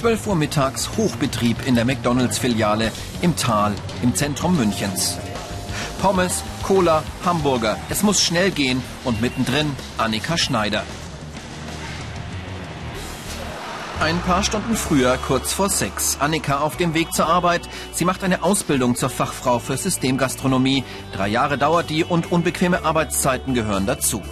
[0.00, 2.90] 12 Uhr mittags Hochbetrieb in der McDonalds-Filiale
[3.20, 5.18] im Tal im Zentrum Münchens.
[6.00, 7.76] Pommes, Cola, Hamburger.
[7.90, 10.84] Es muss schnell gehen und mittendrin Annika Schneider.
[14.00, 16.16] Ein paar Stunden früher, kurz vor sechs.
[16.18, 17.68] Annika auf dem Weg zur Arbeit.
[17.92, 20.82] Sie macht eine Ausbildung zur Fachfrau für Systemgastronomie.
[21.12, 24.22] Drei Jahre dauert die und unbequeme Arbeitszeiten gehören dazu.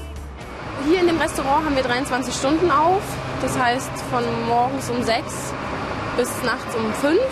[0.88, 3.02] Hier in dem Restaurant haben wir 23 Stunden auf.
[3.42, 5.52] Das heißt von morgens um sechs
[6.16, 7.22] bis nachts um fünf.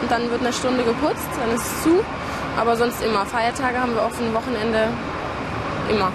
[0.00, 2.04] Und dann wird eine Stunde geputzt, dann ist es zu.
[2.56, 3.26] Aber sonst immer.
[3.26, 4.88] Feiertage haben wir offen, Wochenende
[5.90, 6.12] immer.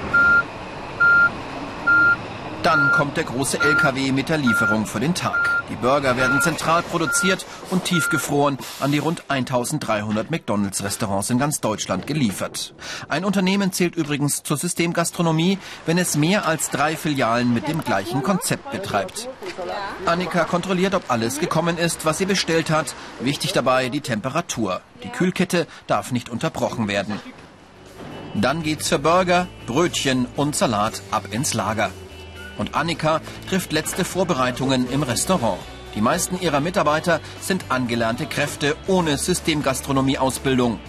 [2.63, 5.63] Dann kommt der große LKW mit der Lieferung für den Tag.
[5.71, 12.05] Die Burger werden zentral produziert und tiefgefroren an die rund 1300 McDonalds-Restaurants in ganz Deutschland
[12.05, 12.75] geliefert.
[13.09, 18.21] Ein Unternehmen zählt übrigens zur Systemgastronomie, wenn es mehr als drei Filialen mit dem gleichen
[18.21, 19.27] Konzept betreibt.
[20.05, 22.93] Annika kontrolliert, ob alles gekommen ist, was sie bestellt hat.
[23.21, 24.81] Wichtig dabei die Temperatur.
[25.03, 27.19] Die Kühlkette darf nicht unterbrochen werden.
[28.36, 31.89] Dann geht's für Burger, Brötchen und Salat ab ins Lager.
[32.57, 35.59] Und Annika trifft letzte Vorbereitungen im Restaurant.
[35.95, 40.80] Die meisten ihrer Mitarbeiter sind angelernte Kräfte ohne Systemgastronomie-Ausbildung.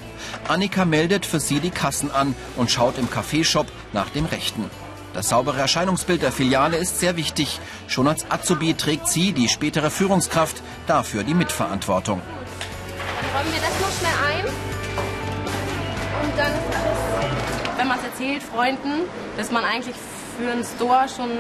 [0.47, 4.71] Annika meldet für sie die Kassen an und schaut im Kaffeeshop nach dem Rechten.
[5.15, 7.61] Das saubere Erscheinungsbild der Filiale ist sehr wichtig.
[7.87, 12.23] Schon als Azubi trägt sie, die spätere Führungskraft, dafür die Mitverantwortung.
[13.35, 14.45] Räumen wir das noch schnell ein.
[16.25, 16.53] Und dann
[17.83, 19.97] wenn man es erzählt, Freunden, dass man eigentlich
[20.39, 21.31] für einen Store schon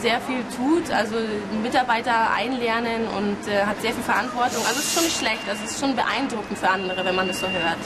[0.00, 0.90] sehr viel tut.
[0.90, 1.16] Also
[1.62, 4.64] Mitarbeiter einlernen und äh, hat sehr viel Verantwortung.
[4.66, 5.48] Also es ist schon nicht schlecht.
[5.48, 7.78] Also es ist schon beeindruckend für andere, wenn man das so hört.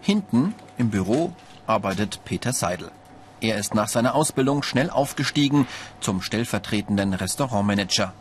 [0.00, 1.32] Hinten im Büro
[1.66, 2.90] arbeitet Peter Seidel.
[3.40, 5.66] Er ist nach seiner Ausbildung schnell aufgestiegen
[6.00, 8.12] zum stellvertretenden Restaurantmanager.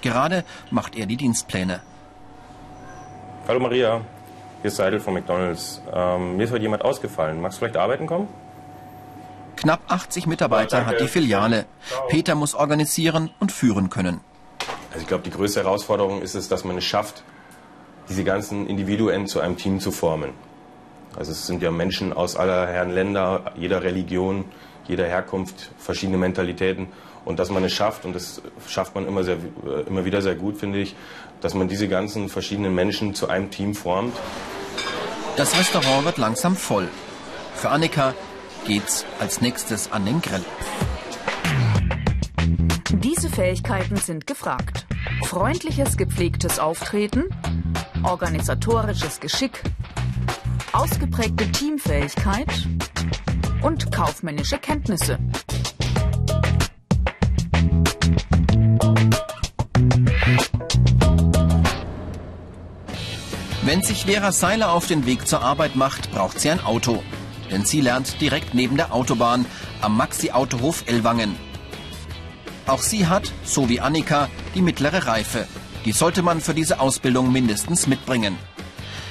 [0.00, 1.82] Gerade macht er die Dienstpläne.
[3.46, 4.00] Hallo Maria,
[4.62, 5.82] hier ist Seidel von McDonalds.
[5.92, 7.40] Ähm, mir ist heute jemand ausgefallen.
[7.40, 8.28] Magst du vielleicht arbeiten kommen?
[9.60, 11.66] Knapp 80 Mitarbeiter hat die Filiale.
[12.08, 14.20] Peter muss organisieren und führen können.
[14.88, 17.22] Also ich glaube, die größte Herausforderung ist es, dass man es schafft,
[18.08, 20.30] diese ganzen Individuen zu einem Team zu formen.
[21.14, 24.46] Also es sind ja Menschen aus aller Herren Länder, jeder Religion,
[24.88, 26.88] jeder Herkunft, verschiedene Mentalitäten.
[27.26, 29.36] Und dass man es schafft, und das schafft man immer, sehr,
[29.86, 30.96] immer wieder sehr gut, finde ich,
[31.42, 34.16] dass man diese ganzen verschiedenen Menschen zu einem Team formt.
[35.36, 36.88] Das Restaurant wird langsam voll.
[37.54, 38.14] Für Annika
[38.64, 40.44] geht's als nächstes an den Grill.
[42.92, 44.86] Diese Fähigkeiten sind gefragt.
[45.24, 47.24] Freundliches, gepflegtes Auftreten,
[48.02, 49.62] organisatorisches Geschick,
[50.72, 52.68] ausgeprägte Teamfähigkeit
[53.62, 55.18] und kaufmännische Kenntnisse.
[63.62, 67.02] Wenn sich Vera Seiler auf den Weg zur Arbeit macht, braucht sie ein Auto.
[67.50, 69.46] Denn sie lernt direkt neben der Autobahn
[69.80, 71.36] am Maxi-Autohof Ellwangen.
[72.66, 75.46] Auch sie hat, so wie Annika, die mittlere Reife.
[75.84, 78.36] Die sollte man für diese Ausbildung mindestens mitbringen.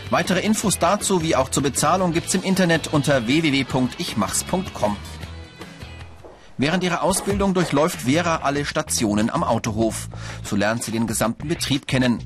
[0.09, 4.97] Weitere Infos dazu wie auch zur Bezahlung gibt's im Internet unter www.ichmachs.com.
[6.57, 10.09] Während ihrer Ausbildung durchläuft Vera alle Stationen am Autohof.
[10.43, 12.19] So lernt sie den gesamten Betrieb kennen.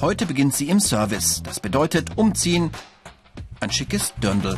[0.00, 1.42] Heute beginnt sie im Service.
[1.42, 2.70] Das bedeutet umziehen,
[3.60, 4.56] ein schickes Dirndl.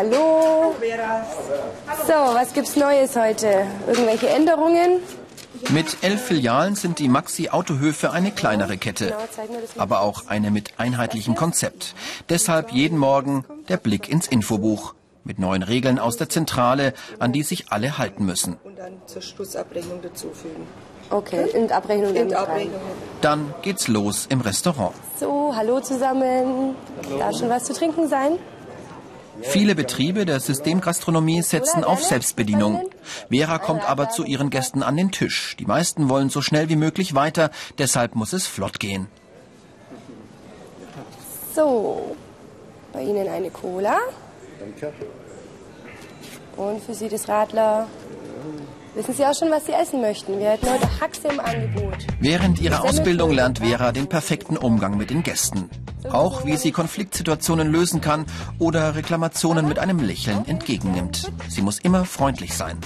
[0.00, 0.74] Hallo.
[2.06, 3.66] So, was gibt's Neues heute?
[3.86, 5.00] Irgendwelche Änderungen?
[5.70, 9.14] Mit elf Filialen sind die Maxi-Autohöfe eine kleinere Kette,
[9.76, 11.94] aber auch eine mit einheitlichem Konzept.
[12.30, 17.42] Deshalb jeden Morgen der Blick ins Infobuch mit neuen Regeln aus der Zentrale, an die
[17.42, 18.56] sich alle halten müssen.
[18.64, 20.66] Und dann zur Schlussabrechnung dazufügen.
[21.10, 22.32] Okay, in Abrechnung In.
[22.32, 22.80] Abrechnung.
[23.20, 24.94] Dann geht's los im Restaurant.
[25.18, 26.74] So, hallo zusammen.
[27.18, 28.38] Darf schon was zu trinken sein?
[29.42, 32.90] Viele Betriebe der Systemgastronomie setzen auf Selbstbedienung.
[33.30, 35.56] Vera kommt aber zu ihren Gästen an den Tisch.
[35.58, 39.08] Die meisten wollen so schnell wie möglich weiter, deshalb muss es flott gehen.
[41.54, 42.16] So,
[42.92, 43.98] bei Ihnen eine Cola.
[44.58, 44.92] Danke.
[46.56, 47.88] Und für Sie das Radler.
[48.94, 50.38] Wissen Sie auch schon, was Sie essen möchten?
[50.38, 51.96] Wir hätten heute Haxe im Angebot.
[52.20, 55.70] Während ihrer Ausbildung lernt Vera den perfekten Umgang mit den Gästen.
[56.10, 58.26] Auch wie sie Konfliktsituationen lösen kann
[58.58, 61.30] oder Reklamationen mit einem Lächeln entgegennimmt.
[61.48, 62.78] Sie muss immer freundlich sein.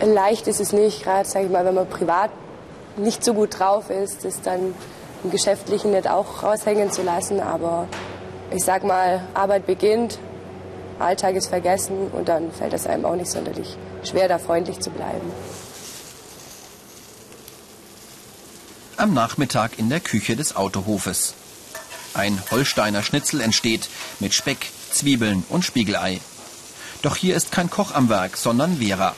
[0.00, 2.30] Leicht ist es nicht, gerade, sage ich mal, wenn man privat
[2.96, 4.74] nicht so gut drauf ist, das dann
[5.22, 7.40] im Geschäftlichen nicht auch raushängen zu lassen.
[7.40, 7.88] Aber
[8.50, 10.18] ich sag mal, Arbeit beginnt,
[10.98, 14.90] Alltag ist vergessen und dann fällt es einem auch nicht sonderlich schwer, da freundlich zu
[14.90, 15.32] bleiben.
[19.04, 21.34] Am Nachmittag in der Küche des Autohofes.
[22.14, 26.22] Ein Holsteiner Schnitzel entsteht mit Speck, Zwiebeln und Spiegelei.
[27.02, 29.14] Doch hier ist kein Koch am Werk, sondern Vera.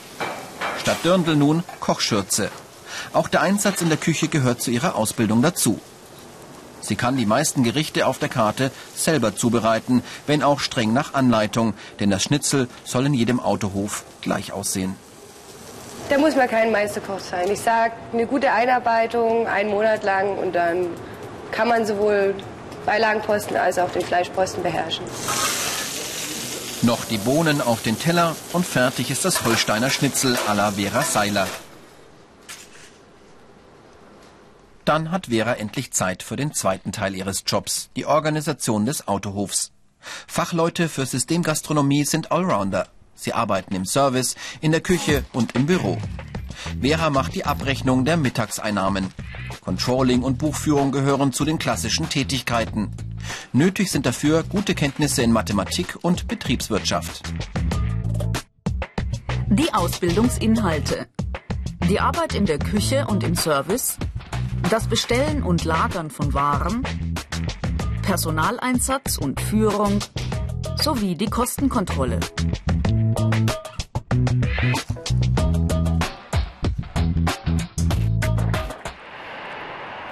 [0.81, 2.51] Statt Dirndl nun Kochschürze.
[3.13, 5.81] Auch der Einsatz in der Küche gehört zu ihrer Ausbildung dazu.
[6.81, 11.75] Sie kann die meisten Gerichte auf der Karte selber zubereiten, wenn auch streng nach Anleitung,
[12.01, 14.97] denn das Schnitzel soll in jedem Autohof gleich aussehen.
[16.09, 17.51] Da muss man kein Meisterkoch sein.
[17.51, 20.87] Ich sage, eine gute Einarbeitung, einen Monat lang und dann
[21.51, 22.35] kann man sowohl
[22.85, 25.05] Beilagenposten als auch den Fleischposten beherrschen.
[26.83, 31.03] Noch die Bohnen auf den Teller und fertig ist das Holsteiner Schnitzel à la Vera
[31.03, 31.49] Seiler.
[34.85, 39.73] Dann hat Vera endlich Zeit für den zweiten Teil ihres Jobs, die Organisation des Autohofs.
[40.29, 42.87] Fachleute für Systemgastronomie sind Allrounder.
[43.17, 45.99] Sie arbeiten im Service, in der Küche und im Büro.
[46.81, 49.09] Vera macht die Abrechnung der Mittagseinnahmen.
[49.61, 52.93] Controlling und Buchführung gehören zu den klassischen Tätigkeiten.
[53.53, 57.23] Nötig sind dafür gute Kenntnisse in Mathematik und Betriebswirtschaft.
[59.49, 61.07] Die Ausbildungsinhalte.
[61.89, 63.97] Die Arbeit in der Küche und im Service.
[64.71, 66.83] Das Bestellen und Lagern von Waren.
[68.03, 70.01] Personaleinsatz und Führung.
[70.83, 72.21] Sowie die Kostenkontrolle.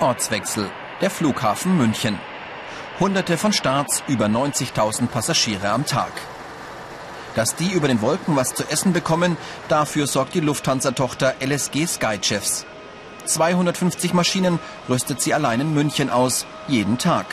[0.00, 0.70] Ortswechsel.
[1.00, 2.18] Der Flughafen München.
[3.00, 6.12] Hunderte von Starts, über 90.000 Passagiere am Tag.
[7.34, 9.36] Dass die über den Wolken was zu essen bekommen,
[9.68, 12.64] dafür sorgt die Lufthansa-Tochter LSG Skychefs.
[13.24, 14.58] 250 Maschinen
[14.88, 17.26] rüstet sie allein in München aus, jeden Tag.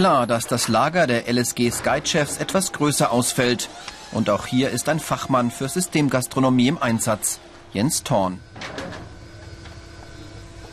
[0.00, 3.68] Klar, dass das Lager der LSG Skychefs etwas größer ausfällt.
[4.12, 7.38] Und auch hier ist ein Fachmann für Systemgastronomie im Einsatz,
[7.74, 8.38] Jens Thorn.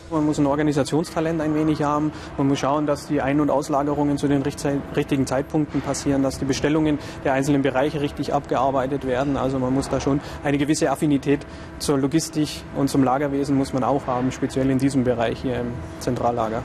[0.09, 2.13] Man muss ein Organisationstalent ein wenig haben.
[2.37, 6.45] Man muss schauen, dass die Ein- und Auslagerungen zu den richtigen Zeitpunkten passieren, dass die
[6.45, 9.35] Bestellungen der einzelnen Bereiche richtig abgearbeitet werden.
[9.35, 11.45] Also man muss da schon eine gewisse Affinität
[11.79, 15.73] zur Logistik und zum Lagerwesen muss man auch haben, speziell in diesem Bereich hier im
[15.99, 16.63] Zentrallager.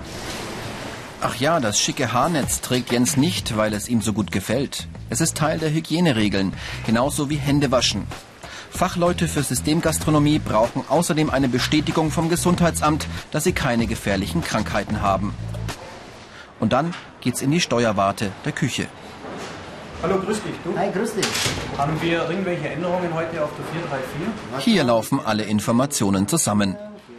[1.24, 4.88] Ach ja, das schicke Haarnetz trägt Jens nicht, weil es ihm so gut gefällt.
[5.08, 6.52] Es ist Teil der Hygieneregeln,
[6.84, 8.08] genauso wie Händewaschen.
[8.70, 15.32] Fachleute für Systemgastronomie brauchen außerdem eine Bestätigung vom Gesundheitsamt, dass sie keine gefährlichen Krankheiten haben.
[16.58, 18.88] Und dann geht's in die Steuerwarte der Küche.
[20.02, 20.54] Hallo, grüß dich.
[20.64, 20.76] Du?
[20.76, 21.26] Hi, grüß dich.
[21.78, 24.64] Haben wir irgendwelche Änderungen heute auf der 434?
[24.64, 26.76] Hier laufen alle Informationen zusammen.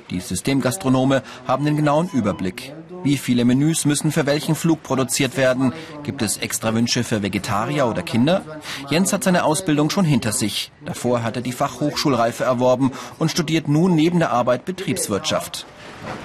[0.09, 2.73] Die Systemgastronome haben den genauen Überblick.
[3.03, 5.73] Wie viele Menüs müssen für welchen Flug produziert werden?
[6.03, 8.43] Gibt es extra Wünsche für Vegetarier oder Kinder?
[8.89, 10.71] Jens hat seine Ausbildung schon hinter sich.
[10.85, 15.65] Davor hat er die Fachhochschulreife erworben und studiert nun neben der Arbeit Betriebswirtschaft.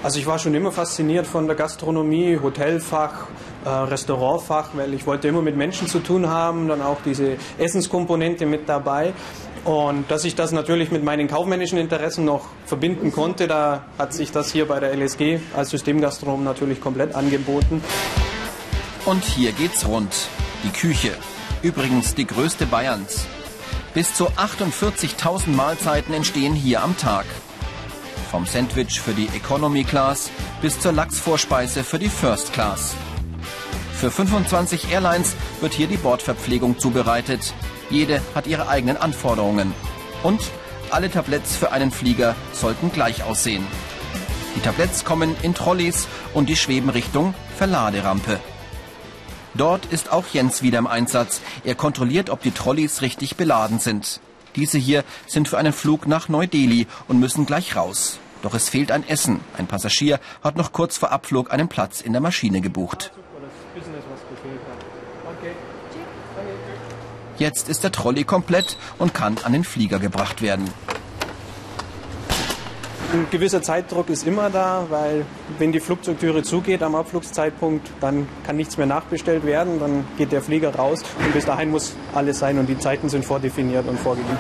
[0.02, 3.26] Also ich war schon immer fasziniert von der Gastronomie, Hotelfach,
[3.68, 8.46] äh, Restaurantfach, weil ich wollte immer mit Menschen zu tun haben, dann auch diese Essenskomponente
[8.46, 9.12] mit dabei.
[9.64, 14.32] Und dass ich das natürlich mit meinen kaufmännischen Interessen noch verbinden konnte, da hat sich
[14.32, 17.82] das hier bei der LSG als Systemgastronom natürlich komplett angeboten.
[19.04, 20.28] Und hier geht's rund.
[20.64, 21.12] Die Küche.
[21.62, 23.26] Übrigens die größte Bayerns.
[23.92, 27.26] Bis zu 48.000 Mahlzeiten entstehen hier am Tag.
[28.30, 30.30] Vom Sandwich für die Economy Class
[30.62, 32.94] bis zur Lachsvorspeise für die First Class.
[33.98, 37.52] Für 25 Airlines wird hier die Bordverpflegung zubereitet.
[37.90, 39.74] Jede hat ihre eigenen Anforderungen.
[40.22, 40.40] Und
[40.90, 43.66] alle Tabletts für einen Flieger sollten gleich aussehen.
[44.54, 48.38] Die Tabletts kommen in Trolleys und die schweben Richtung Verladerampe.
[49.54, 51.40] Dort ist auch Jens wieder im Einsatz.
[51.64, 54.20] Er kontrolliert, ob die Trolleys richtig beladen sind.
[54.54, 58.20] Diese hier sind für einen Flug nach Neu-Delhi und müssen gleich raus.
[58.42, 59.40] Doch es fehlt ein Essen.
[59.56, 63.10] Ein Passagier hat noch kurz vor Abflug einen Platz in der Maschine gebucht.
[67.38, 70.68] Jetzt ist der Trolley komplett und kann an den Flieger gebracht werden.
[73.10, 75.24] Ein gewisser Zeitdruck ist immer da, weil
[75.58, 80.42] wenn die Flugzeugtüre zugeht am Abflugszeitpunkt, dann kann nichts mehr nachbestellt werden, dann geht der
[80.42, 84.36] Flieger raus und bis dahin muss alles sein und die Zeiten sind vordefiniert und vorgegeben.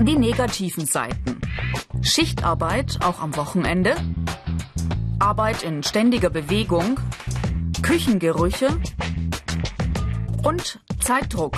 [0.00, 1.40] Die negativen Seiten.
[2.02, 3.96] Schichtarbeit auch am Wochenende.
[5.24, 7.00] Arbeit in ständiger Bewegung.
[7.80, 8.68] Küchengerüche
[10.42, 11.56] und Zeitdruck.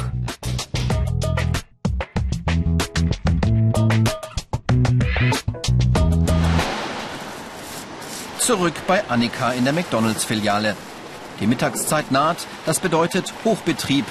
[8.39, 10.77] Zurück bei Annika in der McDonalds-Filiale.
[11.41, 14.05] Die Mittagszeit naht, das bedeutet Hochbetrieb.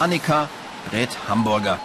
[0.00, 0.48] Annika
[0.90, 1.78] brät Hamburger.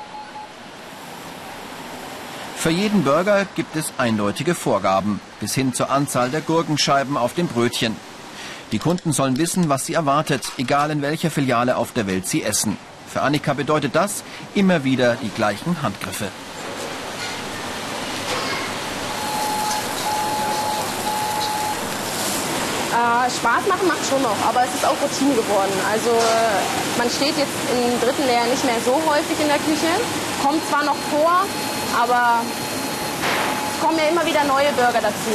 [2.61, 7.47] Für jeden Burger gibt es eindeutige Vorgaben, bis hin zur Anzahl der Gurkenscheiben auf dem
[7.47, 7.95] Brötchen.
[8.71, 12.43] Die Kunden sollen wissen, was sie erwartet, egal in welcher Filiale auf der Welt sie
[12.43, 12.77] essen.
[13.11, 16.25] Für Annika bedeutet das immer wieder die gleichen Handgriffe.
[22.91, 25.73] Äh, Spaß machen macht schon noch, aber es ist auch Routine geworden.
[25.91, 29.89] Also äh, man steht jetzt im dritten Lehrjahr nicht mehr so häufig in der Küche.
[30.43, 31.45] Kommt zwar noch vor,
[31.99, 32.41] aber
[33.73, 35.31] es kommen ja immer wieder neue Burger dazu.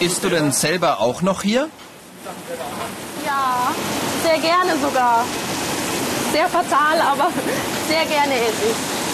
[0.00, 1.68] Isst du denn selber auch noch hier?
[3.24, 3.72] Ja,
[4.22, 5.24] sehr gerne sogar.
[6.32, 7.28] Sehr fatal, aber
[7.88, 9.04] sehr gerne esse ich.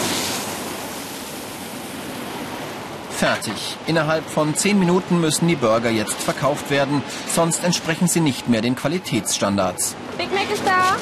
[3.21, 3.77] Fertig.
[3.87, 7.03] Innerhalb von zehn Minuten müssen die Burger jetzt verkauft werden,
[7.35, 9.95] sonst entsprechen sie nicht mehr den Qualitätsstandards.
[10.17, 10.97] Big Mac ist da.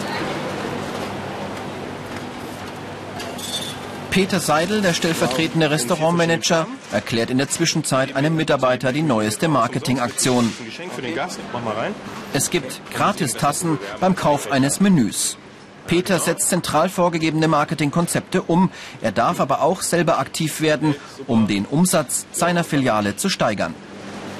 [4.10, 10.52] Peter Seidel, der stellvertretende Restaurantmanager, erklärt in der Zwischenzeit einem Mitarbeiter die neueste Marketingaktion.
[12.32, 15.36] Es gibt Gratistassen beim Kauf eines Menüs.
[15.86, 18.70] Peter setzt zentral vorgegebene Marketingkonzepte um.
[19.00, 20.94] Er darf aber auch selber aktiv werden,
[21.26, 23.74] um den Umsatz seiner Filiale zu steigern.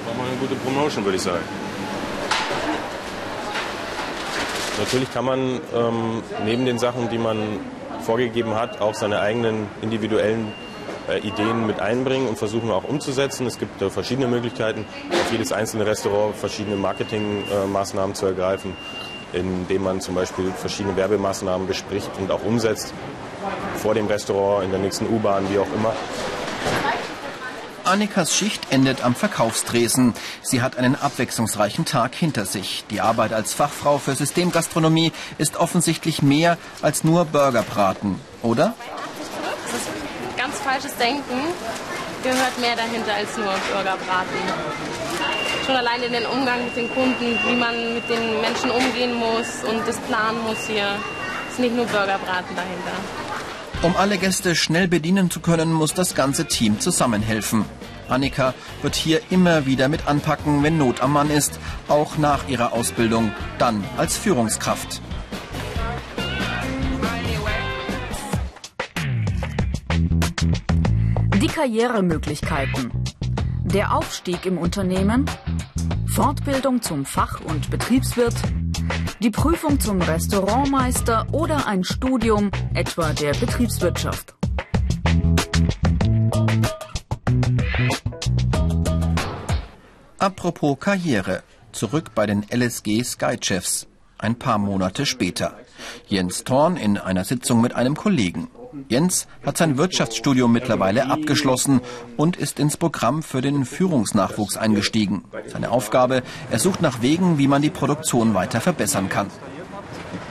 [0.06, 1.44] Mach mal eine gute Promotion, würde ich sagen.
[4.78, 7.58] Natürlich kann man ähm, neben den Sachen, die man
[8.08, 10.50] vorgegeben hat, auch seine eigenen individuellen
[11.10, 13.46] äh, Ideen mit einbringen und versuchen auch umzusetzen.
[13.46, 18.74] Es gibt äh, verschiedene Möglichkeiten, auf jedes einzelne Restaurant verschiedene Marketingmaßnahmen zu ergreifen,
[19.34, 22.94] indem man zum Beispiel verschiedene Werbemaßnahmen bespricht und auch umsetzt.
[23.76, 25.92] Vor dem Restaurant, in der nächsten U-Bahn, wie auch immer.
[27.88, 30.12] Annikas Schicht endet am Verkaufstresen.
[30.42, 32.84] Sie hat einen abwechslungsreichen Tag hinter sich.
[32.90, 38.74] Die Arbeit als Fachfrau für Systemgastronomie ist offensichtlich mehr als nur Burgerbraten, oder?
[39.64, 39.88] Das ist
[40.36, 41.40] ganz falsches Denken.
[42.22, 44.38] Gehört mehr dahinter als nur Burgerbraten.
[45.64, 49.64] Schon allein in den Umgang mit den Kunden, wie man mit den Menschen umgehen muss
[49.66, 50.94] und das planen muss hier.
[51.50, 52.92] Ist nicht nur Burgerbraten dahinter.
[53.80, 57.64] Um alle Gäste schnell bedienen zu können, muss das ganze Team zusammenhelfen.
[58.08, 62.72] Annika wird hier immer wieder mit anpacken, wenn Not am Mann ist, auch nach ihrer
[62.72, 65.00] Ausbildung, dann als Führungskraft.
[71.40, 72.90] Die Karrieremöglichkeiten.
[73.64, 75.26] Der Aufstieg im Unternehmen.
[76.06, 78.34] Fortbildung zum Fach- und Betriebswirt.
[79.20, 84.37] Die Prüfung zum Restaurantmeister oder ein Studium etwa der Betriebswirtschaft.
[90.20, 91.44] Apropos Karriere.
[91.70, 93.86] Zurück bei den LSG Skychefs.
[94.18, 95.56] Ein paar Monate später.
[96.08, 98.48] Jens Thorn in einer Sitzung mit einem Kollegen.
[98.88, 101.80] Jens hat sein Wirtschaftsstudium mittlerweile abgeschlossen
[102.16, 105.22] und ist ins Programm für den Führungsnachwuchs eingestiegen.
[105.46, 109.28] Seine Aufgabe, er sucht nach Wegen, wie man die Produktion weiter verbessern kann.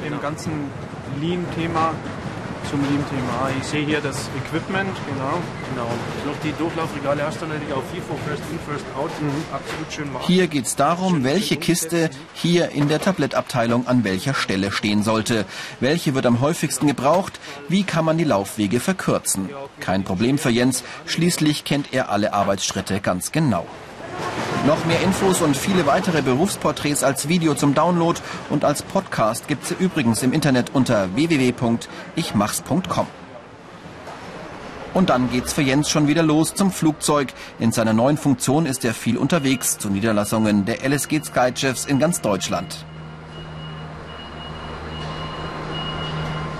[0.03, 0.51] Dem ganzen
[1.21, 1.93] Lean-Thema
[2.69, 3.49] zum Lean-Thema.
[3.59, 5.39] Ich sehe hier das Equipment, genau.
[5.69, 5.89] Genau.
[6.25, 9.11] Noch die Durchlaufregale hast du natürlich auch FIFO, First In, First Out.
[9.51, 10.25] Absolut schön machen.
[10.27, 15.45] Hier geht es darum, welche Kiste hier in der Tablettabteilung an welcher Stelle stehen sollte.
[15.79, 17.39] Welche wird am häufigsten gebraucht?
[17.69, 19.49] Wie kann man die Laufwege verkürzen?
[19.79, 20.83] Kein Problem für Jens.
[21.05, 23.65] Schließlich kennt er alle Arbeitsschritte ganz genau.
[24.65, 29.71] Noch mehr Infos und viele weitere Berufsporträts als Video zum Download und als Podcast gibt's
[29.71, 33.07] übrigens im Internet unter www.ichmachs.com.
[34.93, 37.33] Und dann geht's für Jens schon wieder los zum Flugzeug.
[37.59, 42.21] In seiner neuen Funktion ist er viel unterwegs zu Niederlassungen der LSG Skychefs in ganz
[42.21, 42.85] Deutschland.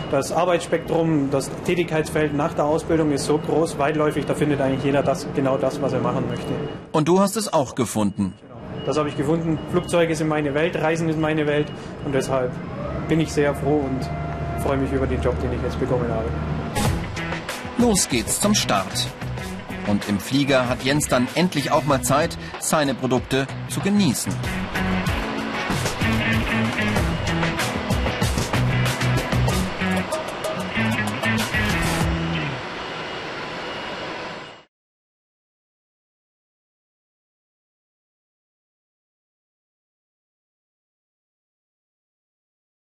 [0.10, 5.04] Das Arbeitsspektrum, das Tätigkeitsfeld nach der Ausbildung ist so groß, weitläufig, da findet eigentlich jeder
[5.04, 6.54] das, genau das, was er machen möchte.
[6.94, 8.34] Und du hast es auch gefunden.
[8.86, 9.60] Das habe ich gefunden.
[9.70, 11.68] Flugzeuge sind meine Welt, Reisen ist meine Welt
[12.06, 12.54] und deshalb
[13.10, 14.10] bin ich sehr froh und
[14.64, 16.30] freue mich über den Job, den ich jetzt bekommen habe.
[17.78, 19.08] Los geht's zum Start.
[19.88, 24.34] Und im Flieger hat Jens dann endlich auch mal Zeit, seine Produkte zu genießen.